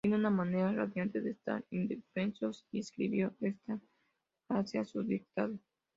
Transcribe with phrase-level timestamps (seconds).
[0.03, 3.79] Tienen una manera radiante de estar indefensos, y escribo esta
[4.47, 5.59] frase a su dictado.